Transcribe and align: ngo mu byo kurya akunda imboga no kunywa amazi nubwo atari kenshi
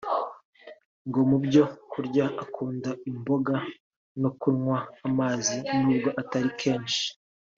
ngo 1.07 1.19
mu 1.29 1.37
byo 1.45 1.63
kurya 1.91 2.25
akunda 2.43 2.89
imboga 3.09 3.55
no 4.21 4.29
kunywa 4.39 4.77
amazi 5.07 5.55
nubwo 5.83 6.09
atari 6.21 6.51
kenshi 6.61 7.03